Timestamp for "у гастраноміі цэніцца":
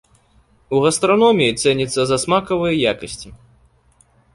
0.77-2.01